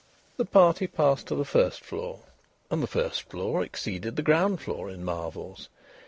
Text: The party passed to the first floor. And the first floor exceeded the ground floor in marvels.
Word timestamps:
The 0.37 0.45
party 0.45 0.87
passed 0.87 1.27
to 1.27 1.35
the 1.35 1.45
first 1.45 1.81
floor. 1.81 2.21
And 2.71 2.81
the 2.81 2.87
first 2.87 3.21
floor 3.29 3.63
exceeded 3.63 4.15
the 4.15 4.23
ground 4.23 4.59
floor 4.59 4.89
in 4.89 5.05
marvels. 5.05 5.69